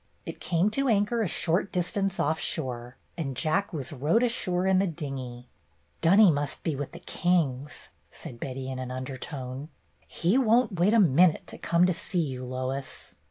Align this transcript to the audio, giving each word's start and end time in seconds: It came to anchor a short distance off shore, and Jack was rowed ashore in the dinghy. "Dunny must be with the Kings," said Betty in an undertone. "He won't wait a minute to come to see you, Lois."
It 0.25 0.39
came 0.39 0.71
to 0.71 0.87
anchor 0.89 1.21
a 1.21 1.27
short 1.27 1.71
distance 1.71 2.19
off 2.19 2.39
shore, 2.39 2.97
and 3.19 3.35
Jack 3.37 3.71
was 3.71 3.93
rowed 3.93 4.23
ashore 4.23 4.65
in 4.65 4.79
the 4.79 4.87
dinghy. 4.87 5.45
"Dunny 6.01 6.31
must 6.31 6.63
be 6.63 6.75
with 6.75 6.93
the 6.93 6.99
Kings," 7.01 7.89
said 8.09 8.39
Betty 8.39 8.67
in 8.71 8.79
an 8.79 8.89
undertone. 8.89 9.69
"He 10.07 10.39
won't 10.39 10.79
wait 10.79 10.95
a 10.95 10.99
minute 10.99 11.45
to 11.45 11.57
come 11.59 11.85
to 11.85 11.93
see 11.93 12.25
you, 12.31 12.43
Lois." 12.43 13.13